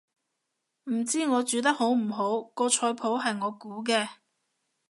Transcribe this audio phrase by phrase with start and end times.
[0.85, 4.09] 唔知我煮得好唔好，個菜譜係我估嘅